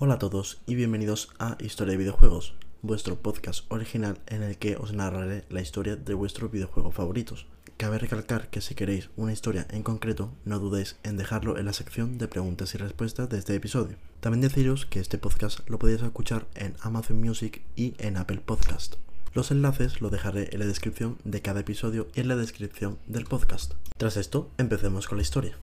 Hola 0.00 0.14
a 0.14 0.18
todos 0.20 0.60
y 0.64 0.76
bienvenidos 0.76 1.28
a 1.40 1.56
Historia 1.58 1.90
de 1.90 1.98
Videojuegos, 1.98 2.54
vuestro 2.82 3.16
podcast 3.16 3.64
original 3.68 4.20
en 4.28 4.44
el 4.44 4.56
que 4.56 4.76
os 4.76 4.92
narraré 4.92 5.44
la 5.50 5.60
historia 5.60 5.96
de 5.96 6.14
vuestros 6.14 6.52
videojuegos 6.52 6.94
favoritos. 6.94 7.48
Cabe 7.78 7.98
recalcar 7.98 8.48
que 8.48 8.60
si 8.60 8.76
queréis 8.76 9.10
una 9.16 9.32
historia 9.32 9.66
en 9.70 9.82
concreto, 9.82 10.32
no 10.44 10.60
dudéis 10.60 11.00
en 11.02 11.16
dejarlo 11.16 11.58
en 11.58 11.64
la 11.64 11.72
sección 11.72 12.16
de 12.16 12.28
preguntas 12.28 12.76
y 12.76 12.78
respuestas 12.78 13.28
de 13.28 13.38
este 13.38 13.56
episodio. 13.56 13.96
También 14.20 14.40
deciros 14.40 14.86
que 14.86 15.00
este 15.00 15.18
podcast 15.18 15.68
lo 15.68 15.80
podéis 15.80 16.00
escuchar 16.00 16.46
en 16.54 16.76
Amazon 16.80 17.20
Music 17.20 17.62
y 17.74 17.94
en 17.98 18.18
Apple 18.18 18.40
Podcast. 18.46 18.94
Los 19.34 19.50
enlaces 19.50 20.00
los 20.00 20.12
dejaré 20.12 20.50
en 20.52 20.60
la 20.60 20.66
descripción 20.66 21.18
de 21.24 21.42
cada 21.42 21.58
episodio 21.58 22.06
y 22.14 22.20
en 22.20 22.28
la 22.28 22.36
descripción 22.36 23.00
del 23.08 23.24
podcast. 23.24 23.74
Tras 23.96 24.16
esto, 24.16 24.48
empecemos 24.58 25.08
con 25.08 25.18
la 25.18 25.22
historia. 25.22 25.58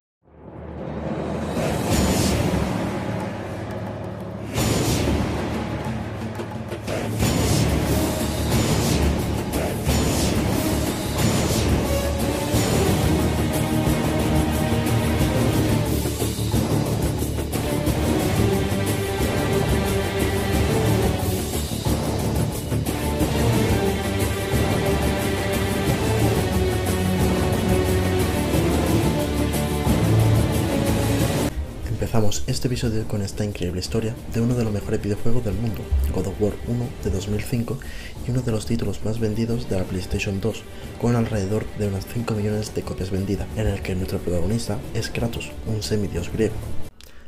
Empezamos 32.15 32.43
este 32.47 32.69
episodio 32.69 33.05
con 33.09 33.21
esta 33.21 33.43
increíble 33.43 33.81
historia 33.81 34.15
de 34.33 34.39
uno 34.39 34.55
de 34.55 34.63
los 34.63 34.71
mejores 34.71 35.01
videojuegos 35.01 35.43
del 35.43 35.55
mundo, 35.55 35.81
God 36.13 36.27
of 36.27 36.39
War 36.41 36.53
1 36.65 36.89
de 37.03 37.09
2005 37.09 37.77
y 38.25 38.31
uno 38.31 38.41
de 38.41 38.53
los 38.53 38.65
títulos 38.65 39.03
más 39.03 39.19
vendidos 39.19 39.67
de 39.67 39.77
la 39.77 39.83
PlayStation 39.83 40.39
2, 40.39 40.63
con 41.01 41.17
alrededor 41.17 41.65
de 41.77 41.89
unas 41.89 42.05
5 42.05 42.33
millones 42.35 42.73
de 42.73 42.83
copias 42.83 43.11
vendidas, 43.11 43.49
en 43.57 43.67
el 43.67 43.81
que 43.81 43.95
nuestro 43.95 44.19
protagonista 44.19 44.79
es 44.93 45.09
Kratos, 45.09 45.51
un 45.67 45.83
semidios 45.83 46.31
griego. 46.31 46.55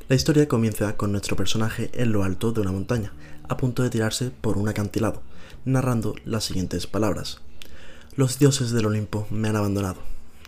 La 0.08 0.16
historia 0.16 0.48
comienza 0.48 0.96
con 0.96 1.12
nuestro 1.12 1.36
personaje 1.36 1.90
en 1.92 2.14
lo 2.14 2.24
alto 2.24 2.54
de 2.54 2.62
una 2.62 2.72
montaña, 2.72 3.12
a 3.50 3.58
punto 3.58 3.84
de 3.84 3.90
tirarse 3.90 4.32
por 4.32 4.58
un 4.58 4.70
acantilado, 4.70 5.22
narrando 5.66 6.16
las 6.24 6.46
siguientes 6.46 6.88
palabras. 6.88 7.42
Los 8.16 8.40
dioses 8.40 8.72
del 8.72 8.86
Olimpo 8.86 9.28
me 9.32 9.50
han 9.50 9.58
abandonado, 9.58 10.00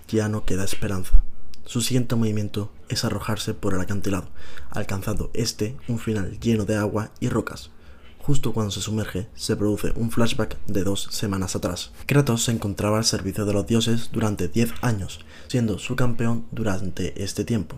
ya 0.08 0.30
no 0.30 0.46
queda 0.46 0.64
esperanza. 0.64 1.24
Su 1.70 1.82
siguiente 1.82 2.16
movimiento 2.16 2.72
es 2.88 3.06
arrojarse 3.06 3.54
por 3.54 3.76
el 3.76 3.82
acantilado, 3.82 4.28
alcanzando 4.72 5.30
este 5.36 5.78
un 5.88 6.00
final 6.00 6.40
lleno 6.40 6.66
de 6.66 6.76
agua 6.76 7.12
y 7.20 7.30
rocas. 7.30 7.70
Justo 8.18 8.54
cuando 8.54 8.72
se 8.72 8.82
sumerge, 8.82 9.28
se 9.36 9.56
produce 9.56 9.94
un 9.96 10.10
flashback 10.10 10.58
de 10.66 10.84
dos 10.84 11.10
semanas 11.12 11.56
atrás. 11.56 11.92
Kratos 12.08 12.46
se 12.46 12.54
encontraba 12.54 12.98
al 12.98 13.06
servicio 13.06 13.46
de 13.46 13.54
los 13.54 13.68
dioses 13.68 14.10
durante 14.12 14.48
10 14.48 14.72
años, 14.82 15.20
siendo 15.48 15.78
su 15.78 15.96
campeón 15.96 16.48
durante 16.50 17.24
este 17.24 17.46
tiempo. 17.46 17.76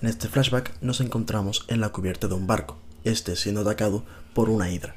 En 0.00 0.08
este 0.08 0.28
flashback 0.28 0.80
nos 0.80 1.02
encontramos 1.02 1.66
en 1.68 1.82
la 1.82 1.90
cubierta 1.90 2.28
de 2.28 2.34
un 2.34 2.46
barco, 2.46 2.78
este 3.04 3.36
siendo 3.36 3.60
atacado 3.60 4.06
por 4.32 4.48
una 4.48 4.70
hidra. 4.70 4.96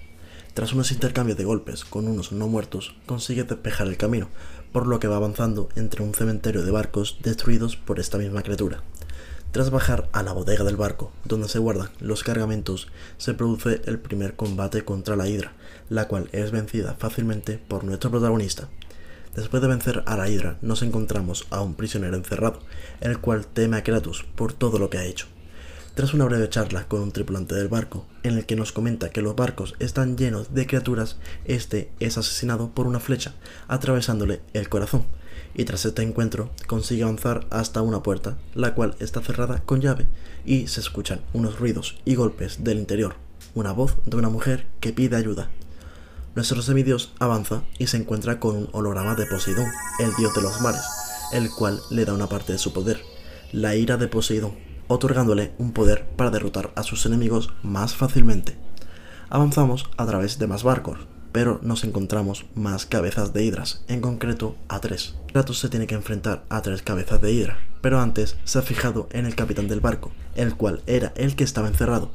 Tras 0.53 0.73
unos 0.73 0.91
intercambios 0.91 1.37
de 1.37 1.45
golpes 1.45 1.85
con 1.85 2.09
unos 2.09 2.33
no 2.33 2.49
muertos, 2.49 2.93
consigue 3.05 3.45
despejar 3.45 3.87
el 3.87 3.95
camino, 3.95 4.27
por 4.73 4.85
lo 4.85 4.99
que 4.99 5.07
va 5.07 5.15
avanzando 5.15 5.69
entre 5.77 6.03
un 6.03 6.13
cementerio 6.13 6.63
de 6.63 6.71
barcos 6.71 7.17
destruidos 7.21 7.77
por 7.77 8.01
esta 8.01 8.17
misma 8.17 8.43
criatura. 8.43 8.83
Tras 9.53 9.69
bajar 9.69 10.09
a 10.11 10.23
la 10.23 10.33
bodega 10.33 10.65
del 10.65 10.75
barco, 10.75 11.13
donde 11.23 11.47
se 11.47 11.59
guardan 11.59 11.89
los 12.01 12.23
cargamentos, 12.23 12.89
se 13.17 13.33
produce 13.33 13.81
el 13.85 13.99
primer 13.99 14.35
combate 14.35 14.83
contra 14.83 15.15
la 15.15 15.29
Hidra, 15.29 15.53
la 15.89 16.09
cual 16.09 16.27
es 16.33 16.51
vencida 16.51 16.95
fácilmente 16.99 17.57
por 17.57 17.85
nuestro 17.85 18.11
protagonista. 18.11 18.67
Después 19.35 19.61
de 19.61 19.69
vencer 19.69 20.03
a 20.05 20.17
la 20.17 20.27
Hidra, 20.27 20.57
nos 20.61 20.81
encontramos 20.81 21.47
a 21.49 21.61
un 21.61 21.75
prisionero 21.75 22.17
encerrado, 22.17 22.59
el 22.99 23.19
cual 23.19 23.47
teme 23.47 23.77
a 23.77 23.83
Kratos 23.83 24.25
por 24.35 24.51
todo 24.51 24.79
lo 24.79 24.89
que 24.89 24.97
ha 24.97 25.05
hecho. 25.05 25.27
Tras 25.93 26.13
una 26.13 26.23
breve 26.23 26.47
charla 26.47 26.87
con 26.87 27.01
un 27.01 27.11
tripulante 27.11 27.53
del 27.53 27.67
barco, 27.67 28.05
en 28.23 28.37
el 28.37 28.45
que 28.45 28.55
nos 28.55 28.71
comenta 28.71 29.09
que 29.09 29.21
los 29.21 29.35
barcos 29.35 29.75
están 29.79 30.15
llenos 30.15 30.53
de 30.53 30.65
criaturas, 30.65 31.17
este 31.43 31.91
es 31.99 32.17
asesinado 32.17 32.69
por 32.69 32.87
una 32.87 33.01
flecha, 33.01 33.33
atravesándole 33.67 34.41
el 34.53 34.69
corazón, 34.69 35.03
y 35.53 35.65
tras 35.65 35.83
este 35.83 36.01
encuentro 36.01 36.49
consigue 36.65 37.03
avanzar 37.03 37.45
hasta 37.49 37.81
una 37.81 38.03
puerta, 38.03 38.37
la 38.55 38.73
cual 38.73 38.95
está 38.99 39.19
cerrada 39.19 39.63
con 39.65 39.81
llave, 39.81 40.07
y 40.45 40.67
se 40.67 40.79
escuchan 40.79 41.19
unos 41.33 41.59
ruidos 41.59 41.97
y 42.05 42.15
golpes 42.15 42.63
del 42.63 42.79
interior, 42.79 43.15
una 43.53 43.73
voz 43.73 43.97
de 44.05 44.15
una 44.15 44.29
mujer 44.29 44.67
que 44.79 44.93
pide 44.93 45.17
ayuda. 45.17 45.49
Nuestro 46.35 46.61
semidios 46.61 47.11
avanza 47.19 47.63
y 47.79 47.87
se 47.87 47.97
encuentra 47.97 48.39
con 48.39 48.55
un 48.55 48.69
holograma 48.71 49.15
de 49.15 49.25
Poseidón, 49.25 49.67
el 49.99 50.15
dios 50.15 50.33
de 50.33 50.41
los 50.41 50.61
mares, 50.61 50.83
el 51.33 51.49
cual 51.51 51.81
le 51.89 52.05
da 52.05 52.13
una 52.13 52.29
parte 52.29 52.53
de 52.53 52.59
su 52.59 52.71
poder, 52.71 53.01
la 53.51 53.75
ira 53.75 53.97
de 53.97 54.07
Poseidón, 54.07 54.70
otorgándole 54.91 55.53
un 55.57 55.71
poder 55.71 56.05
para 56.17 56.31
derrotar 56.31 56.71
a 56.75 56.83
sus 56.83 57.05
enemigos 57.05 57.49
más 57.63 57.95
fácilmente. 57.95 58.57
Avanzamos 59.29 59.89
a 59.95 60.05
través 60.05 60.37
de 60.37 60.47
más 60.47 60.63
barcos, 60.63 60.99
pero 61.31 61.59
nos 61.63 61.85
encontramos 61.85 62.45
más 62.55 62.85
cabezas 62.85 63.31
de 63.31 63.45
hidras, 63.45 63.85
en 63.87 64.01
concreto 64.01 64.57
a 64.67 64.81
tres. 64.81 65.15
Kratos 65.31 65.59
se 65.59 65.69
tiene 65.69 65.87
que 65.87 65.95
enfrentar 65.95 66.43
a 66.49 66.61
tres 66.61 66.81
cabezas 66.81 67.21
de 67.21 67.31
hidra, 67.31 67.57
pero 67.79 68.01
antes 68.01 68.35
se 68.43 68.59
ha 68.59 68.61
fijado 68.61 69.07
en 69.11 69.25
el 69.25 69.35
capitán 69.35 69.69
del 69.69 69.79
barco, 69.79 70.11
el 70.35 70.55
cual 70.55 70.81
era 70.87 71.13
el 71.15 71.37
que 71.37 71.45
estaba 71.45 71.69
encerrado, 71.69 72.11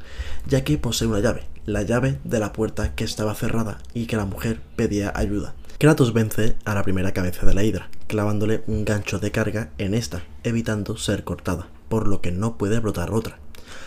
ya 0.46 0.62
que 0.62 0.76
posee 0.76 1.08
una 1.08 1.20
llave, 1.20 1.44
la 1.64 1.80
llave 1.80 2.18
de 2.24 2.38
la 2.38 2.52
puerta 2.52 2.94
que 2.94 3.04
estaba 3.04 3.34
cerrada 3.34 3.78
y 3.94 4.04
que 4.04 4.18
la 4.18 4.26
mujer 4.26 4.60
pedía 4.76 5.12
ayuda. 5.14 5.54
Kratos 5.78 6.12
vence 6.12 6.56
a 6.66 6.74
la 6.74 6.82
primera 6.82 7.12
cabeza 7.12 7.46
de 7.46 7.54
la 7.54 7.64
hidra, 7.64 7.88
clavándole 8.06 8.62
un 8.66 8.84
gancho 8.84 9.18
de 9.18 9.30
carga 9.30 9.70
en 9.78 9.94
esta, 9.94 10.22
evitando 10.44 10.98
ser 10.98 11.24
cortada 11.24 11.68
por 11.88 12.06
lo 12.06 12.20
que 12.20 12.32
no 12.32 12.56
puede 12.56 12.78
brotar 12.80 13.12
otra. 13.12 13.38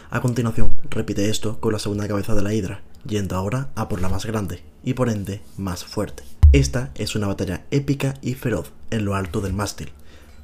A 0.09 0.21
continuación, 0.21 0.75
repite 0.89 1.29
esto 1.29 1.59
con 1.59 1.73
la 1.73 1.79
segunda 1.79 2.07
cabeza 2.07 2.35
de 2.35 2.41
la 2.41 2.53
hidra, 2.53 2.81
yendo 3.05 3.35
ahora 3.35 3.69
a 3.75 3.87
por 3.89 4.01
la 4.01 4.09
más 4.09 4.25
grande, 4.25 4.63
y 4.83 4.93
por 4.93 5.09
ende 5.09 5.41
más 5.57 5.83
fuerte. 5.83 6.23
Esta 6.51 6.91
es 6.95 7.15
una 7.15 7.27
batalla 7.27 7.65
épica 7.69 8.15
y 8.21 8.33
feroz 8.33 8.71
en 8.89 9.05
lo 9.05 9.15
alto 9.15 9.39
del 9.41 9.53
mástil. 9.53 9.91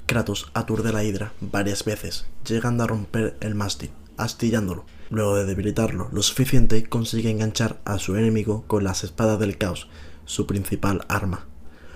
Kratos 0.06 0.52
aturde 0.54 0.94
la 0.94 1.04
hidra 1.04 1.34
varias 1.42 1.84
veces, 1.84 2.28
llegando 2.48 2.84
a 2.84 2.88
romper 2.88 3.38
el 3.40 3.56
mástil, 3.56 3.90
astillándolo. 4.18 4.86
Luego 5.10 5.36
de 5.36 5.46
debilitarlo 5.46 6.10
lo 6.12 6.22
suficiente, 6.22 6.84
consigue 6.84 7.32
enganchar 7.32 7.80
a 7.86 7.98
su 7.98 8.16
enemigo 8.16 8.66
con 8.68 8.84
las 8.84 9.04
espadas 9.04 9.40
del 9.40 9.58
caos, 9.58 9.88
su 10.26 10.46
principal 10.46 11.06
arma. 11.08 11.48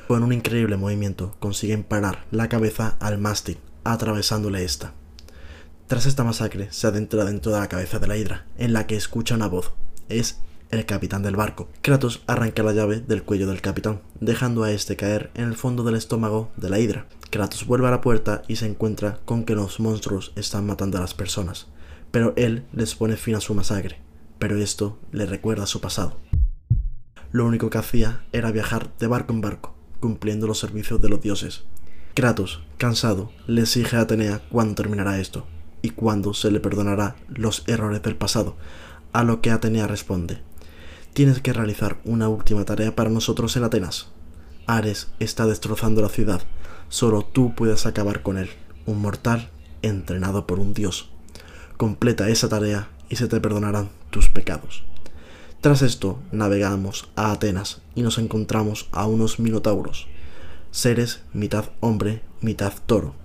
Con 0.07 0.23
un 0.23 0.33
increíble 0.33 0.75
movimiento 0.75 1.35
consiguen 1.39 1.83
parar 1.83 2.25
la 2.31 2.49
cabeza 2.49 2.97
al 2.99 3.19
mástil, 3.19 3.59
atravesándole 3.83 4.63
esta. 4.63 4.93
Tras 5.89 6.05
esta 6.05 6.23
masacre, 6.23 6.67
se 6.69 6.85
adentra 6.85 7.25
dentro 7.25 7.51
de 7.51 7.59
la 7.59 7.67
cabeza 7.67 7.97
de 7.97 8.05
la 8.05 8.15
hidra, 8.15 8.45
en 8.59 8.73
la 8.73 8.85
que 8.85 8.95
escucha 8.95 9.33
una 9.33 9.47
voz. 9.47 9.71
Es 10.07 10.39
el 10.69 10.85
capitán 10.85 11.23
del 11.23 11.35
barco. 11.35 11.67
Kratos 11.81 12.21
arranca 12.27 12.61
la 12.61 12.73
llave 12.73 12.99
del 12.99 13.23
cuello 13.23 13.47
del 13.47 13.59
capitán, 13.61 13.99
dejando 14.19 14.63
a 14.63 14.71
este 14.71 14.95
caer 14.95 15.31
en 15.33 15.45
el 15.45 15.55
fondo 15.55 15.83
del 15.83 15.95
estómago 15.95 16.51
de 16.57 16.69
la 16.69 16.77
hidra. 16.77 17.07
Kratos 17.31 17.65
vuelve 17.65 17.87
a 17.87 17.89
la 17.89 18.01
puerta 18.01 18.43
y 18.47 18.57
se 18.57 18.67
encuentra 18.67 19.17
con 19.25 19.45
que 19.45 19.55
los 19.55 19.79
monstruos 19.79 20.31
están 20.35 20.67
matando 20.67 20.99
a 20.99 21.01
las 21.01 21.15
personas, 21.15 21.65
pero 22.11 22.33
él 22.35 22.65
les 22.71 22.93
pone 22.93 23.15
fin 23.15 23.33
a 23.33 23.41
su 23.41 23.55
masacre. 23.55 23.97
Pero 24.37 24.57
esto 24.57 24.99
le 25.11 25.25
recuerda 25.25 25.65
su 25.65 25.81
pasado. 25.81 26.19
Lo 27.31 27.47
único 27.47 27.71
que 27.71 27.79
hacía 27.79 28.25
era 28.31 28.51
viajar 28.51 28.95
de 28.99 29.07
barco 29.07 29.33
en 29.33 29.41
barco, 29.41 29.75
cumpliendo 29.99 30.45
los 30.45 30.59
servicios 30.59 31.01
de 31.01 31.09
los 31.09 31.19
dioses. 31.19 31.63
Kratos, 32.13 32.61
cansado, 32.77 33.31
le 33.47 33.61
exige 33.61 33.95
a 33.95 34.01
Atenea 34.01 34.43
cuándo 34.51 34.75
terminará 34.75 35.19
esto, 35.19 35.47
y 35.81 35.91
cuándo 35.91 36.33
se 36.33 36.51
le 36.51 36.59
perdonará 36.59 37.15
los 37.27 37.63
errores 37.67 38.01
del 38.01 38.15
pasado, 38.15 38.55
a 39.13 39.23
lo 39.23 39.41
que 39.41 39.51
Atenea 39.51 39.87
responde, 39.87 40.41
tienes 41.13 41.41
que 41.41 41.53
realizar 41.53 41.99
una 42.03 42.29
última 42.29 42.65
tarea 42.65 42.95
para 42.95 43.09
nosotros 43.09 43.55
en 43.57 43.63
Atenas. 43.63 44.07
Ares 44.67 45.07
está 45.19 45.45
destrozando 45.45 46.01
la 46.01 46.09
ciudad, 46.09 46.41
solo 46.89 47.23
tú 47.23 47.55
puedes 47.55 47.85
acabar 47.85 48.21
con 48.21 48.37
él, 48.37 48.49
un 48.85 49.01
mortal 49.01 49.49
entrenado 49.81 50.45
por 50.45 50.59
un 50.59 50.73
dios. 50.73 51.09
Completa 51.77 52.29
esa 52.29 52.49
tarea 52.49 52.89
y 53.09 53.15
se 53.15 53.27
te 53.27 53.39
perdonarán 53.39 53.89
tus 54.09 54.29
pecados. 54.29 54.83
Tras 55.61 55.81
esto, 55.81 56.19
navegamos 56.31 57.09
a 57.15 57.31
Atenas 57.31 57.81
y 57.95 58.01
nos 58.01 58.17
encontramos 58.17 58.87
a 58.91 59.05
unos 59.07 59.39
minotauros, 59.39 60.07
seres 60.71 61.21
mitad 61.33 61.65
hombre, 61.79 62.21
mitad 62.39 62.73
toro, 62.85 63.15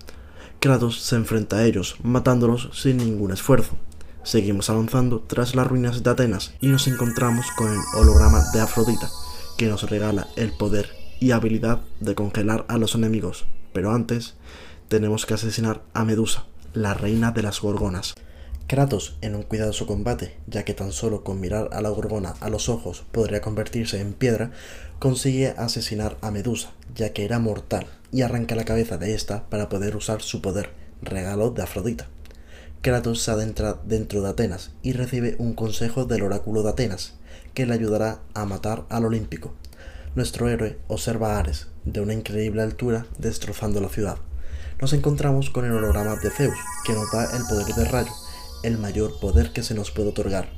Kratos 0.65 1.03
se 1.03 1.17
enfrenta 1.17 1.57
a 1.57 1.67
ellos, 1.67 1.97
matándolos 2.03 2.71
sin 2.73 2.97
ningún 2.97 3.33
esfuerzo. 3.33 3.77
Seguimos 4.23 4.71
avanzando 4.71 5.21
tras 5.21 5.55
las 5.55 5.67
ruinas 5.67 6.03
de 6.03 6.09
Atenas 6.09 6.55
y 6.59 6.69
nos 6.69 6.89
encontramos 6.89 7.45
con 7.55 7.71
el 7.71 7.81
holograma 7.95 8.43
de 8.55 8.61
Afrodita, 8.63 9.11
que 9.59 9.67
nos 9.67 9.83
regala 9.91 10.27
el 10.37 10.53
poder 10.53 10.89
y 11.21 11.33
habilidad 11.33 11.83
de 12.01 12.15
congelar 12.15 12.65
a 12.69 12.79
los 12.79 12.95
enemigos. 12.95 13.45
Pero 13.75 13.93
antes, 13.93 14.37
tenemos 14.89 15.27
que 15.27 15.35
asesinar 15.35 15.83
a 15.93 16.07
Medusa, 16.07 16.47
la 16.73 16.95
reina 16.95 17.31
de 17.31 17.43
las 17.43 17.61
gorgonas. 17.61 18.15
Kratos, 18.67 19.19
en 19.21 19.35
un 19.35 19.43
cuidadoso 19.43 19.87
combate, 19.87 20.39
ya 20.47 20.65
que 20.65 20.73
tan 20.73 20.91
solo 20.93 21.23
con 21.23 21.39
mirar 21.39 21.69
a 21.73 21.83
la 21.83 21.91
Gorgona 21.91 22.35
a 22.41 22.49
los 22.49 22.71
ojos 22.71 23.05
podría 23.13 23.43
convertirse 23.43 24.01
en 24.01 24.15
piedra, 24.15 24.53
consigue 24.99 25.55
asesinar 25.59 26.17
a 26.23 26.31
Medusa, 26.31 26.73
ya 26.95 27.13
que 27.13 27.27
era 27.27 27.39
mortal, 27.39 27.87
y 28.11 28.23
arranca 28.23 28.55
la 28.55 28.65
cabeza 28.65 28.97
de 28.97 29.15
esta 29.15 29.51
para 29.51 29.69
poder 29.69 29.97
usar 29.97 30.23
su 30.23 30.41
poder, 30.41 30.71
regalo 31.03 31.51
de 31.51 31.63
Afrodita. 31.63 32.09
Kratos 32.81 33.23
se 33.23 33.33
adentra 33.33 33.79
dentro 33.85 34.23
de 34.23 34.31
Atenas 34.31 34.71
y 34.83 34.93
recibe 34.93 35.37
un 35.39 35.53
consejo 35.53 36.07
del 36.07 36.23
oráculo 36.23 36.63
de 36.63 36.71
Atenas, 36.71 37.17
que 37.53 37.67
le 37.67 37.75
ayudará 37.75 38.21
a 38.33 38.47
matar 38.47 38.87
al 38.89 39.05
Olímpico. 39.05 39.53
Nuestro 40.15 40.49
héroe 40.49 40.79
observa 40.89 41.37
a 41.37 41.39
Ares, 41.41 41.69
de 41.85 42.01
una 42.01 42.15
increíble 42.15 42.63
altura, 42.63 43.05
destrozando 43.19 43.83
la 43.83 43.91
ciudad. 43.91 44.17
Nos 44.81 44.95
encontramos 44.95 45.51
con 45.51 45.67
el 45.67 45.73
holograma 45.73 46.17
de 46.17 46.31
Zeus, 46.31 46.57
que 46.87 46.95
nos 46.95 47.11
da 47.13 47.37
el 47.37 47.43
poder 47.47 47.67
de 47.75 47.85
rayo, 47.85 48.13
el 48.65 48.79
mayor 48.79 49.21
poder 49.21 49.53
que 49.53 49.63
se 49.63 49.75
nos 49.75 49.91
puede 49.91 50.09
otorgar. 50.09 50.49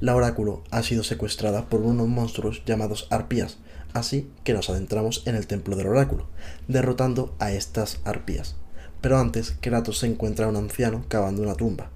La 0.00 0.14
oráculo 0.14 0.62
ha 0.70 0.82
sido 0.84 1.02
secuestrada 1.02 1.68
por 1.68 1.80
unos 1.80 2.06
monstruos 2.06 2.62
llamados 2.64 3.08
arpías, 3.10 3.58
así 3.92 4.30
que 4.44 4.54
nos 4.54 4.70
adentramos 4.70 5.24
en 5.26 5.34
el 5.34 5.48
templo 5.48 5.74
del 5.74 5.88
oráculo, 5.88 6.28
derrotando 6.68 7.34
a 7.40 7.50
estas 7.50 7.98
arpías. 8.04 8.54
Pero 9.00 9.18
antes, 9.18 9.56
Kratos 9.60 9.98
se 9.98 10.06
encuentra 10.06 10.46
a 10.46 10.48
un 10.48 10.56
anciano 10.56 11.04
cavando 11.08 11.42
una 11.42 11.54
tumba. 11.54 11.90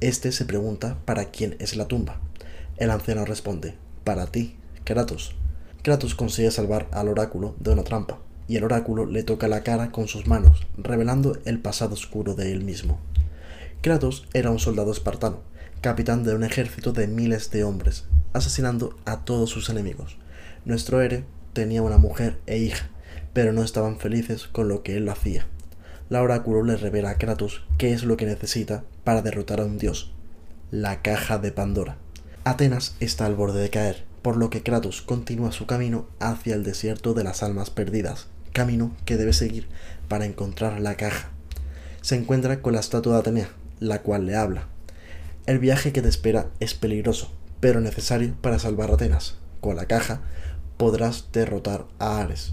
Este 0.00 0.32
se 0.32 0.46
pregunta 0.46 0.98
para 1.04 1.26
quién 1.26 1.54
es 1.58 1.76
la 1.76 1.86
tumba. 1.86 2.20
El 2.78 2.90
anciano 2.90 3.26
responde, 3.26 3.76
para 4.04 4.26
ti, 4.26 4.56
Kratos. 4.84 5.34
Kratos 5.82 6.14
consigue 6.14 6.50
salvar 6.50 6.88
al 6.92 7.08
oráculo 7.08 7.54
de 7.60 7.72
una 7.72 7.84
trampa, 7.84 8.20
y 8.48 8.56
el 8.56 8.64
oráculo 8.64 9.04
le 9.04 9.22
toca 9.22 9.48
la 9.48 9.62
cara 9.62 9.92
con 9.92 10.08
sus 10.08 10.26
manos, 10.26 10.66
revelando 10.78 11.38
el 11.44 11.60
pasado 11.60 11.92
oscuro 11.92 12.34
de 12.34 12.52
él 12.52 12.64
mismo. 12.64 12.98
Kratos 13.82 14.28
era 14.32 14.52
un 14.52 14.60
soldado 14.60 14.92
espartano, 14.92 15.40
capitán 15.80 16.22
de 16.22 16.36
un 16.36 16.44
ejército 16.44 16.92
de 16.92 17.08
miles 17.08 17.50
de 17.50 17.64
hombres, 17.64 18.04
asesinando 18.32 18.96
a 19.06 19.24
todos 19.24 19.50
sus 19.50 19.70
enemigos. 19.70 20.18
Nuestro 20.64 21.02
héroe 21.02 21.24
tenía 21.52 21.82
una 21.82 21.98
mujer 21.98 22.38
e 22.46 22.58
hija, 22.58 22.88
pero 23.32 23.52
no 23.52 23.64
estaban 23.64 23.98
felices 23.98 24.46
con 24.46 24.68
lo 24.68 24.84
que 24.84 24.98
él 24.98 25.08
hacía. 25.08 25.46
La 26.10 26.22
oráculo 26.22 26.62
le 26.62 26.76
revela 26.76 27.10
a 27.10 27.18
Kratos 27.18 27.64
qué 27.76 27.92
es 27.92 28.04
lo 28.04 28.16
que 28.16 28.24
necesita 28.24 28.84
para 29.02 29.20
derrotar 29.20 29.58
a 29.58 29.64
un 29.64 29.78
dios, 29.78 30.12
la 30.70 31.02
caja 31.02 31.38
de 31.38 31.50
Pandora. 31.50 31.96
Atenas 32.44 32.94
está 33.00 33.26
al 33.26 33.34
borde 33.34 33.60
de 33.60 33.70
caer, 33.70 34.04
por 34.22 34.36
lo 34.36 34.48
que 34.48 34.62
Kratos 34.62 35.02
continúa 35.02 35.50
su 35.50 35.66
camino 35.66 36.06
hacia 36.20 36.54
el 36.54 36.62
desierto 36.62 37.14
de 37.14 37.24
las 37.24 37.42
almas 37.42 37.70
perdidas, 37.70 38.28
camino 38.52 38.94
que 39.06 39.16
debe 39.16 39.32
seguir 39.32 39.66
para 40.06 40.24
encontrar 40.24 40.80
la 40.80 40.94
caja. 40.94 41.30
Se 42.00 42.14
encuentra 42.14 42.62
con 42.62 42.74
la 42.74 42.80
estatua 42.80 43.14
de 43.14 43.18
Atenea, 43.18 43.48
la 43.82 44.02
cual 44.02 44.26
le 44.26 44.36
habla. 44.36 44.68
El 45.46 45.58
viaje 45.58 45.92
que 45.92 46.02
te 46.02 46.08
espera 46.08 46.50
es 46.60 46.74
peligroso, 46.74 47.32
pero 47.60 47.80
necesario 47.80 48.34
para 48.40 48.58
salvar 48.58 48.90
Atenas. 48.90 49.38
Con 49.60 49.76
la 49.76 49.86
caja 49.86 50.22
podrás 50.76 51.28
derrotar 51.32 51.86
a 51.98 52.20
Ares. 52.20 52.52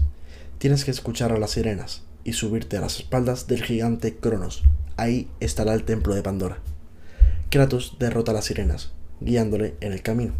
Tienes 0.58 0.84
que 0.84 0.90
escuchar 0.90 1.32
a 1.32 1.38
las 1.38 1.52
sirenas 1.52 2.02
y 2.24 2.32
subirte 2.34 2.76
a 2.76 2.80
las 2.80 2.98
espaldas 2.98 3.46
del 3.46 3.62
gigante 3.62 4.16
Cronos. 4.16 4.64
Ahí 4.96 5.28
estará 5.40 5.74
el 5.74 5.84
templo 5.84 6.14
de 6.14 6.22
Pandora. 6.22 6.58
Kratos 7.48 7.96
derrota 7.98 8.32
a 8.32 8.34
las 8.34 8.44
sirenas, 8.44 8.92
guiándole 9.20 9.74
en 9.80 9.92
el 9.92 10.02
camino. 10.02 10.34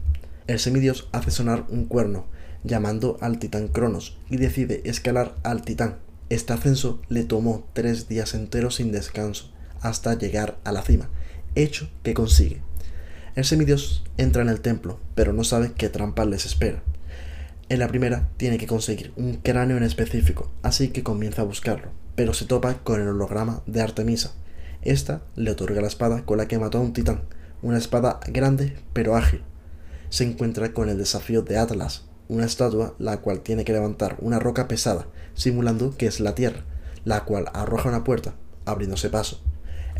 El 0.46 0.58
semidios 0.58 1.08
hace 1.12 1.30
sonar 1.30 1.66
un 1.68 1.86
cuerno, 1.86 2.26
llamando 2.64 3.16
al 3.20 3.38
titán 3.38 3.68
Cronos, 3.68 4.18
y 4.28 4.36
decide 4.36 4.82
escalar 4.84 5.36
al 5.42 5.62
titán. 5.62 5.98
Este 6.28 6.52
ascenso 6.52 7.00
le 7.08 7.24
tomó 7.24 7.66
tres 7.72 8.08
días 8.08 8.34
enteros 8.34 8.76
sin 8.76 8.92
descanso, 8.92 9.52
hasta 9.80 10.16
llegar 10.16 10.58
a 10.64 10.72
la 10.72 10.82
cima, 10.82 11.08
hecho 11.54 11.90
que 12.02 12.14
consigue. 12.14 12.62
El 13.36 13.44
semidios 13.44 14.04
entra 14.16 14.42
en 14.42 14.48
el 14.48 14.60
templo, 14.60 14.98
pero 15.14 15.32
no 15.32 15.44
sabe 15.44 15.72
qué 15.72 15.88
trampa 15.88 16.24
les 16.24 16.46
espera. 16.46 16.82
En 17.68 17.78
la 17.78 17.88
primera 17.88 18.28
tiene 18.36 18.58
que 18.58 18.66
conseguir 18.66 19.12
un 19.16 19.34
cráneo 19.34 19.76
en 19.76 19.84
específico, 19.84 20.50
así 20.62 20.88
que 20.88 21.04
comienza 21.04 21.42
a 21.42 21.44
buscarlo, 21.44 21.92
pero 22.16 22.34
se 22.34 22.44
topa 22.44 22.74
con 22.82 23.00
el 23.00 23.08
holograma 23.08 23.62
de 23.66 23.80
Artemisa. 23.80 24.32
Esta 24.82 25.22
le 25.36 25.52
otorga 25.52 25.80
la 25.80 25.86
espada 25.86 26.24
con 26.24 26.38
la 26.38 26.48
que 26.48 26.58
mató 26.58 26.78
a 26.78 26.80
un 26.80 26.92
titán, 26.92 27.22
una 27.62 27.78
espada 27.78 28.18
grande 28.26 28.76
pero 28.92 29.14
ágil. 29.14 29.42
Se 30.08 30.24
encuentra 30.24 30.72
con 30.72 30.88
el 30.88 30.98
desafío 30.98 31.42
de 31.42 31.58
Atlas, 31.58 32.06
una 32.28 32.46
estatua 32.46 32.94
la 32.98 33.18
cual 33.18 33.40
tiene 33.40 33.64
que 33.64 33.72
levantar 33.72 34.16
una 34.20 34.40
roca 34.40 34.66
pesada, 34.66 35.06
simulando 35.34 35.96
que 35.96 36.06
es 36.06 36.18
la 36.18 36.34
tierra, 36.34 36.64
la 37.04 37.24
cual 37.24 37.46
arroja 37.52 37.88
una 37.88 38.02
puerta, 38.02 38.34
abriéndose 38.64 39.08
paso 39.08 39.40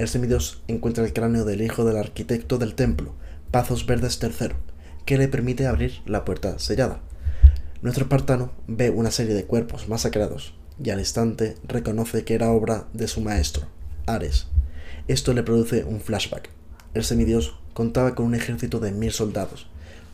el 0.01 0.09
semidios 0.09 0.63
encuentra 0.67 1.05
el 1.05 1.13
cráneo 1.13 1.45
del 1.45 1.61
hijo 1.61 1.85
del 1.85 1.99
arquitecto 1.99 2.57
del 2.57 2.75
templo, 2.75 3.13
Pazos 3.51 3.85
Verdes 3.85 4.19
III, 4.23 4.55
que 5.05 5.19
le 5.19 5.29
permite 5.29 5.67
abrir 5.67 6.01
la 6.07 6.25
puerta 6.25 6.59
sellada. 6.59 7.03
Nuestro 7.83 8.05
espartano 8.05 8.51
ve 8.67 8.89
una 8.89 9.11
serie 9.11 9.35
de 9.35 9.45
cuerpos 9.45 9.91
masacrados 9.91 10.55
y 10.83 10.89
al 10.89 11.01
instante 11.01 11.57
reconoce 11.65 12.25
que 12.25 12.35
era 12.35 12.51
obra 12.51 12.89
de 12.95 13.09
su 13.09 13.21
maestro, 13.21 13.67
Ares. 14.07 14.47
Esto 15.07 15.35
le 15.35 15.43
produce 15.43 15.85
un 15.85 16.01
flashback. 16.01 16.49
El 16.95 17.05
semidios 17.05 17.57
contaba 17.75 18.15
con 18.15 18.25
un 18.25 18.35
ejército 18.35 18.81
de 18.81 18.93
mil 18.93 19.13
soldados, 19.13 19.67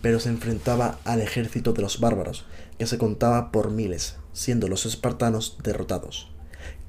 pero 0.03 0.19
se 0.19 0.31
enfrentaba 0.31 0.99
al 1.05 1.21
ejército 1.21 1.75
de 1.75 1.82
los 1.82 2.00
bárbaros, 2.00 2.44
que 2.77 2.89
se 2.89 2.99
contaba 2.99 3.53
por 3.53 3.71
miles, 3.71 4.17
siendo 4.32 4.67
los 4.67 4.85
espartanos 4.85 5.59
derrotados. 5.62 6.29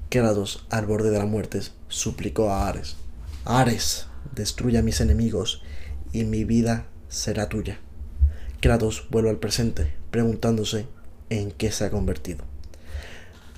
Kratos, 0.08 0.66
al 0.68 0.86
borde 0.86 1.10
de 1.10 1.18
la 1.18 1.26
muerte, 1.26 1.60
suplicó 1.88 2.50
a 2.50 2.68
Ares, 2.68 2.96
Ares, 3.44 4.06
destruye 4.34 4.78
a 4.78 4.82
mis 4.82 5.00
enemigos 5.00 5.62
y 6.12 6.24
mi 6.24 6.44
vida 6.44 6.86
será 7.08 7.48
tuya. 7.48 7.80
Kratos 8.60 9.06
vuelve 9.10 9.30
al 9.30 9.38
presente, 9.38 9.94
preguntándose 10.10 10.86
en 11.30 11.50
qué 11.50 11.70
se 11.70 11.84
ha 11.84 11.90
convertido. 11.90 12.44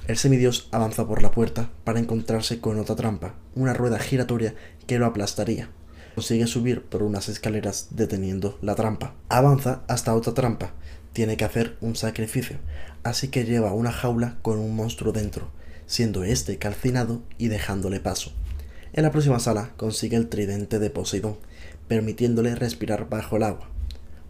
El 0.06 0.16
semidios 0.16 0.68
avanza 0.72 1.06
por 1.06 1.22
la 1.22 1.30
puerta 1.30 1.70
para 1.84 2.00
encontrarse 2.00 2.60
con 2.60 2.78
otra 2.78 2.96
trampa, 2.96 3.34
una 3.54 3.74
rueda 3.74 3.98
giratoria 3.98 4.54
que 4.86 4.98
lo 4.98 5.06
aplastaría. 5.06 5.70
Consigue 6.14 6.46
subir 6.46 6.82
por 6.82 7.02
unas 7.02 7.28
escaleras 7.28 7.88
deteniendo 7.90 8.58
la 8.60 8.74
trampa. 8.74 9.14
Avanza 9.28 9.82
hasta 9.88 10.14
otra 10.14 10.34
trampa. 10.34 10.72
Tiene 11.12 11.36
que 11.36 11.44
hacer 11.44 11.76
un 11.80 11.96
sacrificio, 11.96 12.58
así 13.02 13.28
que 13.28 13.44
lleva 13.44 13.72
una 13.72 13.92
jaula 13.92 14.38
con 14.42 14.58
un 14.58 14.74
monstruo 14.74 15.12
dentro 15.12 15.50
siendo 15.90 16.22
este 16.22 16.56
calcinado 16.56 17.20
y 17.36 17.48
dejándole 17.48 17.98
paso. 17.98 18.32
En 18.92 19.02
la 19.02 19.10
próxima 19.10 19.40
sala 19.40 19.72
consigue 19.76 20.16
el 20.16 20.28
tridente 20.28 20.78
de 20.78 20.88
Poseidón, 20.88 21.36
permitiéndole 21.88 22.54
respirar 22.54 23.08
bajo 23.08 23.36
el 23.36 23.42
agua. 23.42 23.68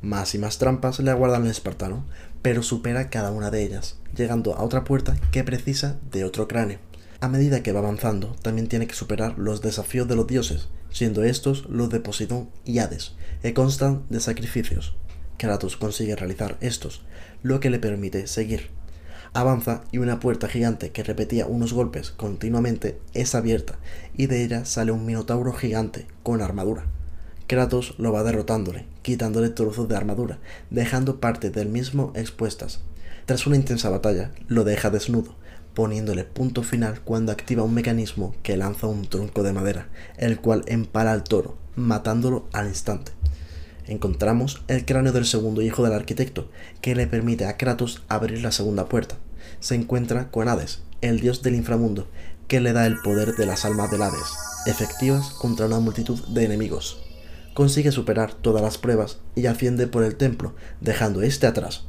Más 0.00 0.34
y 0.34 0.38
más 0.38 0.56
trampas 0.56 1.00
le 1.00 1.10
aguardan 1.10 1.42
al 1.42 1.50
espartano, 1.50 2.06
pero 2.40 2.62
supera 2.62 3.10
cada 3.10 3.30
una 3.30 3.50
de 3.50 3.62
ellas, 3.62 3.98
llegando 4.16 4.54
a 4.54 4.62
otra 4.62 4.84
puerta 4.84 5.14
que 5.32 5.44
precisa 5.44 5.98
de 6.10 6.24
otro 6.24 6.48
cráneo. 6.48 6.78
A 7.20 7.28
medida 7.28 7.62
que 7.62 7.72
va 7.72 7.80
avanzando, 7.80 8.34
también 8.40 8.66
tiene 8.66 8.86
que 8.86 8.94
superar 8.94 9.38
los 9.38 9.60
desafíos 9.60 10.08
de 10.08 10.16
los 10.16 10.26
dioses, 10.26 10.68
siendo 10.90 11.24
estos 11.24 11.68
los 11.68 11.90
de 11.90 12.00
Poseidón 12.00 12.48
y 12.64 12.78
Hades, 12.78 13.12
que 13.42 13.52
constan 13.52 14.04
de 14.08 14.20
sacrificios. 14.20 14.96
Kratos 15.36 15.76
consigue 15.76 16.16
realizar 16.16 16.56
estos, 16.62 17.02
lo 17.42 17.60
que 17.60 17.68
le 17.68 17.78
permite 17.78 18.26
seguir. 18.28 18.70
Avanza 19.32 19.82
y 19.92 19.98
una 19.98 20.18
puerta 20.18 20.48
gigante 20.48 20.90
que 20.90 21.04
repetía 21.04 21.46
unos 21.46 21.72
golpes 21.72 22.10
continuamente 22.10 22.98
es 23.14 23.36
abierta 23.36 23.78
y 24.16 24.26
de 24.26 24.42
ella 24.42 24.64
sale 24.64 24.90
un 24.90 25.06
minotauro 25.06 25.52
gigante 25.52 26.08
con 26.24 26.42
armadura. 26.42 26.86
Kratos 27.46 27.94
lo 27.98 28.12
va 28.12 28.24
derrotándole, 28.24 28.86
quitándole 29.02 29.50
trozos 29.50 29.88
de 29.88 29.96
armadura, 29.96 30.38
dejando 30.70 31.20
parte 31.20 31.50
del 31.50 31.68
mismo 31.68 32.12
expuestas. 32.16 32.80
Tras 33.24 33.46
una 33.46 33.54
intensa 33.54 33.88
batalla, 33.88 34.32
lo 34.48 34.64
deja 34.64 34.90
desnudo, 34.90 35.36
poniéndole 35.74 36.24
punto 36.24 36.64
final 36.64 37.00
cuando 37.00 37.30
activa 37.30 37.62
un 37.62 37.74
mecanismo 37.74 38.34
que 38.42 38.56
lanza 38.56 38.88
un 38.88 39.06
tronco 39.06 39.44
de 39.44 39.52
madera, 39.52 39.86
el 40.16 40.40
cual 40.40 40.64
empala 40.66 41.12
al 41.12 41.22
toro, 41.22 41.56
matándolo 41.76 42.48
al 42.52 42.66
instante 42.66 43.12
encontramos 43.90 44.62
el 44.68 44.84
cráneo 44.84 45.12
del 45.12 45.26
segundo 45.26 45.62
hijo 45.62 45.82
del 45.82 45.92
arquitecto, 45.92 46.48
que 46.80 46.94
le 46.94 47.06
permite 47.06 47.46
a 47.46 47.56
Kratos 47.56 48.02
abrir 48.08 48.40
la 48.40 48.52
segunda 48.52 48.88
puerta. 48.88 49.16
Se 49.58 49.74
encuentra 49.74 50.30
con 50.30 50.48
Hades, 50.48 50.82
el 51.00 51.20
dios 51.20 51.42
del 51.42 51.56
inframundo, 51.56 52.08
que 52.46 52.60
le 52.60 52.72
da 52.72 52.86
el 52.86 53.00
poder 53.00 53.34
de 53.34 53.46
las 53.46 53.64
almas 53.64 53.90
del 53.90 54.02
Hades, 54.02 54.32
efectivas 54.66 55.30
contra 55.30 55.66
una 55.66 55.80
multitud 55.80 56.20
de 56.28 56.44
enemigos. 56.44 57.02
Consigue 57.52 57.90
superar 57.90 58.32
todas 58.32 58.62
las 58.62 58.78
pruebas 58.78 59.18
y 59.34 59.46
asciende 59.46 59.88
por 59.88 60.04
el 60.04 60.16
templo, 60.16 60.54
dejando 60.80 61.22
este 61.22 61.46
atrás. 61.46 61.84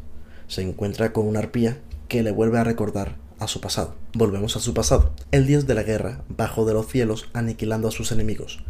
Se 0.48 0.64
encuentra 0.64 1.14
con 1.14 1.28
una 1.28 1.40
arpía 1.40 1.80
que 2.08 2.24
le 2.24 2.32
vuelve 2.32 2.58
a 2.58 2.64
recordar 2.64 3.18
a 3.40 3.48
su 3.48 3.62
pasado. 3.62 3.96
Volvemos 4.14 4.56
a 4.56 4.60
su 4.60 4.74
pasado. 4.74 5.14
El 5.32 5.46
dios 5.46 5.68
de 5.68 5.76
la 5.76 5.84
guerra 5.84 6.24
bajó 6.30 6.66
de 6.66 6.74
los 6.74 6.88
cielos 6.88 7.30
aniquilando 7.34 7.88
a 7.88 7.92
sus 7.92 8.12
enemigos. 8.12 8.64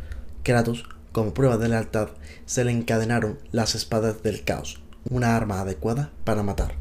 Kratos 0.44 0.86
como 1.12 1.34
prueba 1.34 1.58
de 1.58 1.70
lealtad, 1.70 2.10
se 2.46 2.64
le 2.64 2.72
encadenaron 2.72 3.40
las 3.52 3.76
espadas 3.76 4.24
del 4.24 4.44
caos, 4.44 4.82
una 5.10 5.36
arma 5.36 5.62
adecuada 5.62 6.12
para 6.24 6.44
matar, 6.44 6.76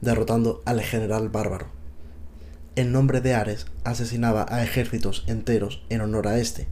derrotando 0.00 0.62
al 0.64 0.80
general 0.80 1.28
bárbaro. 1.28 1.66
En 2.76 2.92
nombre 2.92 3.20
de 3.20 3.34
Ares, 3.34 3.66
asesinaba 3.84 4.46
a 4.48 4.62
ejércitos 4.62 5.24
enteros 5.26 5.82
en 5.88 6.00
honor 6.00 6.28
a 6.28 6.38
este. 6.38 6.68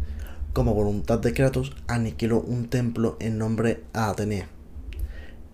como 0.53 0.75
voluntad 0.75 1.19
de 1.21 1.33
Kratos, 1.35 1.77
aniquiló 1.87 2.41
un 2.41 2.69
templo 2.69 3.17
en 3.21 3.39
nombre 3.39 3.85
a 3.93 4.09
Atenea. 4.09 4.49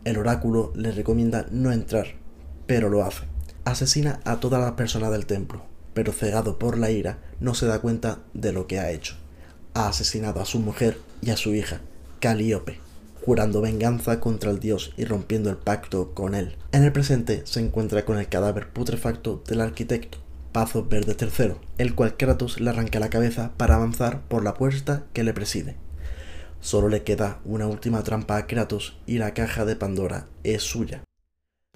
El 0.04 0.16
oráculo 0.16 0.72
le 0.76 0.92
recomienda 0.92 1.46
no 1.50 1.72
entrar, 1.72 2.06
pero 2.66 2.88
lo 2.88 3.04
hace. 3.04 3.24
Asesina 3.64 4.20
a 4.24 4.40
toda 4.40 4.58
la 4.58 4.76
persona 4.76 5.10
del 5.10 5.26
templo, 5.26 5.64
pero 5.92 6.12
cegado 6.12 6.58
por 6.58 6.78
la 6.78 6.90
ira, 6.90 7.18
no 7.40 7.54
se 7.54 7.66
da 7.66 7.80
cuenta 7.80 8.20
de 8.32 8.52
lo 8.52 8.66
que 8.66 8.78
ha 8.78 8.92
hecho. 8.92 9.16
Ha 9.74 9.88
asesinado 9.88 10.40
a 10.40 10.46
su 10.46 10.60
mujer 10.60 10.98
y 11.24 11.30
a 11.30 11.36
su 11.36 11.54
hija, 11.54 11.80
Calíope, 12.20 12.78
jurando 13.24 13.60
venganza 13.60 14.20
contra 14.20 14.50
el 14.50 14.60
dios 14.60 14.92
y 14.96 15.04
rompiendo 15.04 15.48
el 15.48 15.56
pacto 15.56 16.12
con 16.12 16.34
él. 16.34 16.56
En 16.72 16.84
el 16.84 16.92
presente 16.92 17.42
se 17.44 17.60
encuentra 17.60 18.04
con 18.04 18.18
el 18.18 18.28
cadáver 18.28 18.68
putrefacto 18.68 19.42
del 19.46 19.62
arquitecto, 19.62 20.18
Pazo 20.52 20.84
Verde 20.84 21.16
III, 21.18 21.54
el 21.78 21.94
cual 21.94 22.16
Kratos 22.16 22.60
le 22.60 22.70
arranca 22.70 23.00
la 23.00 23.10
cabeza 23.10 23.52
para 23.56 23.76
avanzar 23.76 24.22
por 24.28 24.44
la 24.44 24.54
puerta 24.54 25.04
que 25.12 25.24
le 25.24 25.32
preside. 25.32 25.76
Solo 26.60 26.88
le 26.88 27.02
queda 27.02 27.40
una 27.44 27.66
última 27.66 28.02
trampa 28.02 28.36
a 28.36 28.46
Kratos 28.46 28.98
y 29.06 29.18
la 29.18 29.34
caja 29.34 29.64
de 29.64 29.76
Pandora 29.76 30.26
es 30.44 30.62
suya. 30.62 31.02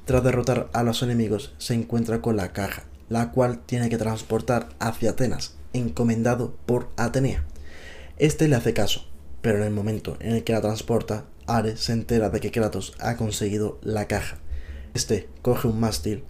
Tras 0.05 0.23
derrotar 0.23 0.71
a 0.73 0.83
los 0.83 1.03
enemigos 1.03 1.55
se 1.59 1.75
encuentra 1.75 2.23
con 2.23 2.37
la 2.37 2.53
caja, 2.53 2.85
la 3.09 3.31
cual 3.33 3.61
tiene 3.65 3.89
que 3.89 3.99
transportar 3.99 4.69
hacia 4.79 5.11
Atenas, 5.11 5.57
encomendado 5.73 6.55
por 6.67 6.89
Atenea. 6.97 7.45
Este 8.19 8.49
le 8.49 8.57
hace 8.57 8.75
caso, 8.75 9.07
pero 9.43 9.59
en 9.59 9.65
el 9.65 9.71
momento 9.73 10.17
en 10.21 10.35
el 10.35 10.45
que 10.45 10.53
la 10.53 10.61
transporta, 10.61 11.25
Ares 11.47 11.81
se 11.81 11.93
entera 11.93 12.31
de 12.31 12.41
que 12.41 12.51
Kratos 12.51 12.95
ha 12.99 13.17
conseguido 13.17 13.79
la 13.83 14.07
caja. 14.07 14.39
Este 14.95 15.29
coge 15.43 15.69
un 15.69 15.81
mástil 15.81 16.25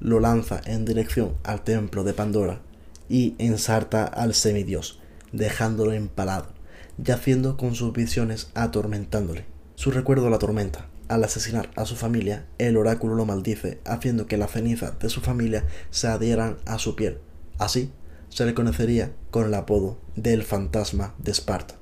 lo 0.00 0.18
lanza 0.18 0.60
en 0.64 0.84
dirección 0.84 1.36
al 1.44 1.62
templo 1.62 2.04
de 2.04 2.14
Pandora 2.14 2.60
y 3.08 3.34
ensarta 3.38 4.04
al 4.04 4.34
semidios, 4.34 4.98
dejándolo 5.32 5.92
empalado, 5.92 6.48
yaciendo 6.96 7.56
con 7.56 7.74
sus 7.74 7.92
visiones 7.92 8.50
atormentándole. 8.54 9.44
Su 9.74 9.90
recuerdo 9.90 10.30
la 10.30 10.38
tormenta. 10.38 10.86
Al 11.08 11.24
asesinar 11.24 11.70
a 11.74 11.86
su 11.86 11.96
familia, 11.96 12.46
el 12.58 12.76
oráculo 12.76 13.16
lo 13.16 13.26
maldice, 13.26 13.80
haciendo 13.84 14.26
que 14.26 14.36
las 14.36 14.52
cenizas 14.52 14.96
de 15.00 15.08
su 15.08 15.20
familia 15.20 15.64
se 15.90 16.06
adhieran 16.06 16.58
a 16.66 16.78
su 16.78 16.94
piel. 16.94 17.18
Así, 17.58 17.90
se 18.28 18.46
le 18.46 18.54
conocería 18.54 19.12
con 19.32 19.46
el 19.46 19.54
apodo 19.54 19.98
del 20.14 20.44
fantasma 20.44 21.14
de 21.18 21.32
Esparta. 21.32 21.79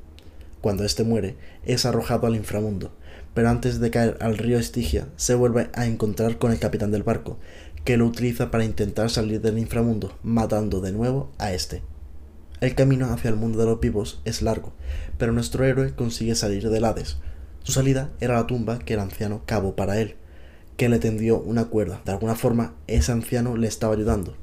Cuando 0.60 0.84
éste 0.84 1.04
muere, 1.04 1.36
es 1.64 1.86
arrojado 1.86 2.26
al 2.26 2.34
inframundo, 2.34 2.92
pero 3.34 3.48
antes 3.48 3.78
de 3.78 3.90
caer 3.90 4.16
al 4.20 4.36
río 4.36 4.58
Estigia, 4.58 5.06
se 5.16 5.34
vuelve 5.34 5.70
a 5.74 5.86
encontrar 5.86 6.38
con 6.38 6.50
el 6.50 6.58
capitán 6.58 6.90
del 6.90 7.04
barco, 7.04 7.38
que 7.84 7.96
lo 7.96 8.06
utiliza 8.06 8.50
para 8.50 8.64
intentar 8.64 9.10
salir 9.10 9.40
del 9.40 9.58
inframundo, 9.58 10.18
matando 10.22 10.80
de 10.80 10.92
nuevo 10.92 11.30
a 11.38 11.52
este. 11.52 11.82
El 12.60 12.74
camino 12.74 13.12
hacia 13.12 13.30
el 13.30 13.36
mundo 13.36 13.60
de 13.60 13.66
los 13.66 13.80
vivos 13.80 14.20
es 14.24 14.42
largo, 14.42 14.72
pero 15.16 15.32
nuestro 15.32 15.64
héroe 15.64 15.94
consigue 15.94 16.34
salir 16.34 16.68
del 16.68 16.84
Hades. 16.84 17.18
Su 17.62 17.70
salida 17.70 18.10
era 18.20 18.34
la 18.34 18.48
tumba 18.48 18.80
que 18.80 18.94
el 18.94 19.00
anciano 19.00 19.42
cavó 19.46 19.76
para 19.76 20.00
él, 20.00 20.16
que 20.76 20.88
le 20.88 20.98
tendió 20.98 21.38
una 21.38 21.66
cuerda. 21.66 22.02
De 22.04 22.12
alguna 22.12 22.34
forma, 22.34 22.74
ese 22.88 23.12
anciano 23.12 23.56
le 23.56 23.68
estaba 23.68 23.94
ayudando. 23.94 24.36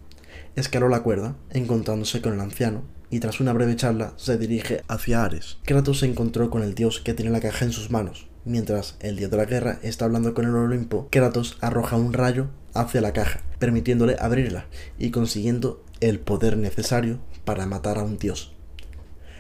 Escaló 0.55 0.88
la 0.88 1.03
cuerda, 1.03 1.36
encontrándose 1.50 2.22
con 2.22 2.34
el 2.34 2.39
anciano, 2.39 2.84
y 3.09 3.19
tras 3.19 3.39
una 3.39 3.53
breve 3.53 3.75
charla 3.75 4.13
se 4.17 4.38
dirige 4.38 4.81
hacia 4.88 5.24
Ares. 5.24 5.57
Kratos 5.63 6.00
se 6.00 6.05
encontró 6.05 6.50
con 6.50 6.63
el 6.63 6.75
dios 6.75 7.00
que 7.00 7.13
tiene 7.13 7.31
la 7.31 7.41
caja 7.41 7.65
en 7.65 7.71
sus 7.71 7.91
manos. 7.91 8.27
Mientras 8.45 8.95
el 9.00 9.15
dios 9.15 9.31
de 9.31 9.38
la 9.38 9.45
guerra 9.45 9.79
está 9.81 10.05
hablando 10.05 10.33
con 10.33 10.45
el 10.45 10.55
Olimpo, 10.55 11.07
Kratos 11.12 11.57
arroja 11.62 11.95
un 11.95 12.13
rayo 12.13 12.50
hacia 12.74 13.01
la 13.01 13.13
caja, 13.13 13.41
permitiéndole 13.59 14.17
abrirla 14.19 14.67
y 15.00 15.12
consiguiendo 15.12 15.83
el 16.00 16.19
poder 16.19 16.57
necesario 16.57 17.19
para 17.43 17.65
matar 17.65 17.97
a 17.97 18.03
un 18.03 18.17
dios. 18.17 18.53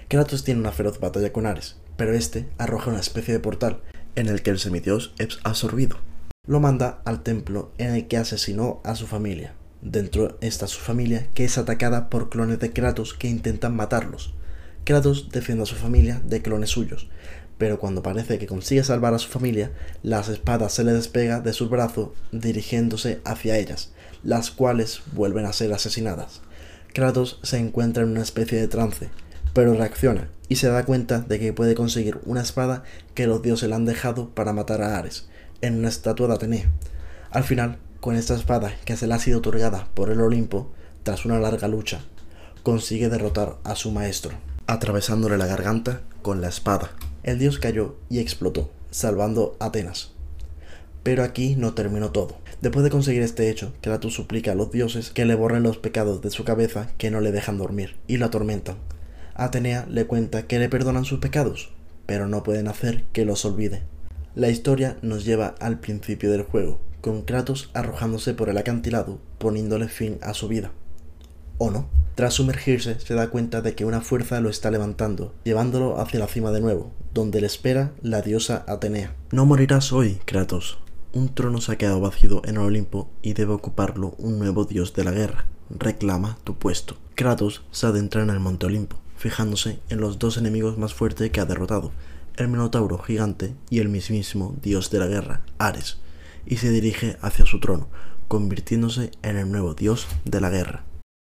Kratos 0.07 0.43
tiene 0.43 0.59
una 0.59 0.71
feroz 0.71 0.99
batalla 0.99 1.33
con 1.33 1.45
Ares, 1.45 1.77
pero 1.97 2.13
este 2.13 2.47
arroja 2.57 2.91
una 2.91 2.99
especie 2.99 3.33
de 3.33 3.39
portal 3.39 3.81
en 4.15 4.27
el 4.27 4.41
que 4.41 4.51
el 4.51 4.59
semidios 4.59 5.13
es 5.17 5.39
absorbido. 5.43 5.97
Lo 6.47 6.59
manda 6.59 7.01
al 7.05 7.23
templo 7.23 7.71
en 7.77 7.93
el 7.93 8.07
que 8.07 8.17
asesinó 8.17 8.81
a 8.83 8.95
su 8.95 9.07
familia. 9.07 9.55
Dentro 9.85 10.35
está 10.41 10.65
su 10.65 10.79
familia 10.79 11.27
que 11.35 11.45
es 11.45 11.59
atacada 11.59 12.09
por 12.09 12.29
clones 12.29 12.57
de 12.57 12.73
Kratos 12.73 13.13
que 13.13 13.27
intentan 13.27 13.75
matarlos. 13.75 14.33
Kratos 14.83 15.29
defiende 15.31 15.61
a 15.61 15.67
su 15.67 15.75
familia 15.75 16.23
de 16.25 16.41
clones 16.41 16.71
suyos, 16.71 17.07
pero 17.59 17.77
cuando 17.77 18.01
parece 18.01 18.39
que 18.39 18.47
consigue 18.47 18.83
salvar 18.83 19.13
a 19.13 19.19
su 19.19 19.29
familia, 19.29 19.71
las 20.01 20.27
espadas 20.27 20.73
se 20.73 20.83
le 20.83 20.91
despega 20.91 21.39
de 21.39 21.53
su 21.53 21.69
brazo 21.69 22.15
dirigiéndose 22.31 23.21
hacia 23.25 23.59
ellas, 23.59 23.91
las 24.23 24.49
cuales 24.49 25.03
vuelven 25.13 25.45
a 25.45 25.53
ser 25.53 25.71
asesinadas. 25.71 26.41
Kratos 26.91 27.39
se 27.43 27.59
encuentra 27.59 28.01
en 28.01 28.09
una 28.09 28.23
especie 28.23 28.59
de 28.59 28.67
trance, 28.67 29.09
pero 29.53 29.75
reacciona 29.75 30.29
y 30.49 30.55
se 30.55 30.67
da 30.67 30.83
cuenta 30.83 31.19
de 31.19 31.37
que 31.37 31.53
puede 31.53 31.75
conseguir 31.75 32.17
una 32.25 32.41
espada 32.41 32.83
que 33.13 33.27
los 33.27 33.43
dioses 33.43 33.69
le 33.69 33.75
han 33.75 33.85
dejado 33.85 34.33
para 34.33 34.51
matar 34.51 34.81
a 34.81 34.97
Ares, 34.97 35.27
en 35.61 35.77
una 35.77 35.89
estatua 35.89 36.27
de 36.27 36.33
Atenea. 36.33 36.71
Al 37.29 37.43
final, 37.43 37.77
con 38.05 38.15
esta 38.15 38.35
espada 38.35 38.71
que 38.85 38.95
se 38.95 39.07
le 39.07 39.15
ha 39.15 39.19
sido 39.19 39.39
otorgada 39.39 39.87
por 39.95 40.11
el 40.11 40.21
Olimpo, 40.21 40.71
tras 41.01 41.25
una 41.25 41.39
larga 41.39 41.67
lucha, 41.67 42.01
consigue 42.61 43.09
derrotar 43.09 43.57
a 43.63 43.73
su 43.73 43.89
maestro, 43.89 44.33
atravesándole 44.67 45.39
la 45.39 45.47
garganta 45.47 46.01
con 46.21 46.39
la 46.39 46.49
espada 46.49 46.91
el 47.23 47.39
dios 47.39 47.57
cayó 47.57 47.95
y 48.07 48.19
explotó, 48.19 48.69
salvando 48.91 49.57
Atenas. 49.59 50.11
Pero 51.01 51.23
aquí 51.23 51.55
no 51.55 51.73
terminó 51.73 52.11
todo. 52.11 52.37
Después 52.61 52.83
de 52.83 52.91
conseguir 52.91 53.23
este 53.23 53.49
hecho, 53.49 53.73
Kratos 53.81 54.13
suplica 54.13 54.51
a 54.51 54.55
los 54.55 54.71
dioses 54.71 55.09
que 55.09 55.25
le 55.25 55.33
borren 55.33 55.63
los 55.63 55.79
pecados 55.79 56.21
de 56.21 56.29
su 56.29 56.43
cabeza 56.43 56.91
que 56.99 57.09
no 57.09 57.21
le 57.21 57.31
dejan 57.31 57.57
dormir 57.57 57.95
y 58.05 58.17
lo 58.17 58.27
atormentan. 58.27 58.75
Atenea 59.33 59.87
le 59.89 60.05
cuenta 60.05 60.45
que 60.45 60.59
le 60.59 60.69
perdonan 60.69 61.05
sus 61.05 61.19
pecados, 61.19 61.71
pero 62.05 62.27
no 62.27 62.43
pueden 62.43 62.67
hacer 62.67 63.05
que 63.13 63.25
los 63.25 63.43
olvide. 63.45 63.81
La 64.35 64.49
historia 64.49 64.97
nos 65.01 65.25
lleva 65.25 65.55
al 65.59 65.79
principio 65.79 66.31
del 66.31 66.43
juego, 66.43 66.79
con 67.05 67.21
Kratos 67.21 67.69
arrojándose 67.75 68.33
por 68.33 68.49
el 68.49 68.57
acantilado, 68.57 69.19
poniéndole 69.37 69.89
fin 69.89 70.17
a 70.23 70.33
su 70.33 70.47
vida. 70.47 70.71
¿O 71.59 71.69
no? 71.69 71.87
Tras 72.15 72.33
sumergirse, 72.33 72.99
se 72.99 73.13
da 73.13 73.29
cuenta 73.29 73.61
de 73.61 73.75
que 73.75 73.85
una 73.85 74.01
fuerza 74.01 74.41
lo 74.41 74.49
está 74.49 74.71
levantando, 74.71 75.31
llevándolo 75.43 76.01
hacia 76.01 76.19
la 76.19 76.25
cima 76.25 76.49
de 76.49 76.61
nuevo, 76.61 76.93
donde 77.13 77.41
le 77.41 77.45
espera 77.45 77.91
la 78.01 78.23
diosa 78.23 78.65
Atenea. 78.67 79.13
No 79.31 79.45
morirás 79.45 79.93
hoy, 79.93 80.19
Kratos. 80.25 80.79
Un 81.13 81.31
trono 81.35 81.61
se 81.61 81.73
ha 81.73 81.77
quedado 81.77 82.01
vacío 82.01 82.41
en 82.43 82.55
el 82.55 82.63
Olimpo 82.63 83.11
y 83.21 83.33
debe 83.33 83.53
ocuparlo 83.53 84.15
un 84.17 84.39
nuevo 84.39 84.65
dios 84.65 84.95
de 84.95 85.03
la 85.03 85.11
guerra. 85.11 85.45
Reclama 85.69 86.39
tu 86.43 86.55
puesto. 86.55 86.97
Kratos 87.13 87.61
se 87.69 87.85
adentra 87.85 88.23
en 88.23 88.31
el 88.31 88.39
Monte 88.39 88.65
Olimpo, 88.65 88.97
fijándose 89.15 89.77
en 89.89 90.01
los 90.01 90.17
dos 90.17 90.37
enemigos 90.37 90.79
más 90.79 90.95
fuertes 90.95 91.29
que 91.29 91.39
ha 91.39 91.45
derrotado, 91.45 91.91
el 92.35 92.47
Minotauro 92.47 92.97
gigante 92.97 93.53
y 93.69 93.77
el 93.77 93.89
mismísimo 93.89 94.55
dios 94.63 94.89
de 94.89 94.99
la 94.99 95.05
guerra, 95.05 95.41
Ares, 95.59 95.99
y 96.45 96.57
se 96.57 96.71
dirige 96.71 97.17
hacia 97.21 97.45
su 97.45 97.59
trono, 97.59 97.89
convirtiéndose 98.27 99.11
en 99.21 99.37
el 99.37 99.51
nuevo 99.51 99.73
dios 99.73 100.07
de 100.25 100.41
la 100.41 100.49
guerra. 100.49 100.85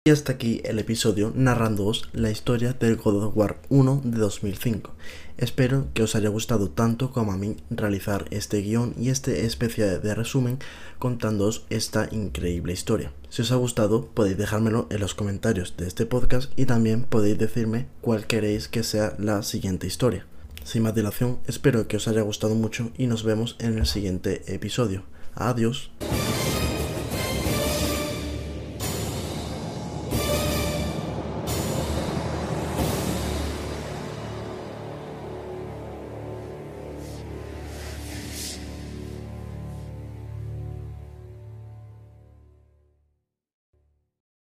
Y 0.07 0.12
hasta 0.12 0.33
aquí 0.33 0.62
el 0.64 0.79
episodio 0.79 1.31
narrándoos 1.37 2.09
la 2.14 2.31
historia 2.31 2.73
del 2.73 2.97
God 2.97 3.23
of 3.23 3.37
War 3.37 3.61
1 3.69 4.00
de 4.02 4.19
2005. 4.19 4.95
Espero 5.37 5.88
que 5.93 6.02
os 6.02 6.14
haya 6.14 6.31
gustado 6.31 6.71
tanto 6.71 7.11
como 7.11 7.33
a 7.33 7.37
mí 7.37 7.59
realizar 7.69 8.25
este 8.31 8.62
guion 8.62 8.95
y 8.99 9.11
este 9.11 9.45
especie 9.45 9.99
de 9.99 10.14
resumen 10.14 10.59
contándoos 10.99 11.67
esta 11.69 12.09
increíble 12.12 12.73
historia. 12.73 13.12
Si 13.29 13.43
os 13.43 13.52
ha 13.52 13.57
gustado 13.57 14.07
podéis 14.07 14.38
dejármelo 14.38 14.87
en 14.88 15.00
los 15.00 15.14
comentarios 15.14 15.76
de 15.76 15.87
este 15.87 16.07
podcast 16.07 16.50
y 16.59 16.64
también 16.64 17.02
podéis 17.02 17.37
decirme 17.37 17.87
cuál 18.00 18.26
queréis 18.26 18.69
que 18.69 18.83
sea 18.83 19.14
la 19.19 19.43
siguiente 19.43 19.87
historia. 19.87 20.25
Sin 20.64 20.83
más 20.83 20.95
dilación, 20.95 21.38
espero 21.47 21.88
que 21.88 21.97
os 21.97 22.09
haya 22.09 22.23
gustado 22.23 22.55
mucho 22.55 22.90
y 22.97 23.07
nos 23.07 23.25
vemos 23.25 23.57
en 23.59 23.79
el 23.79 23.87
siguiente 23.87 24.43
episodio. 24.55 25.02
Adiós. 25.35 25.90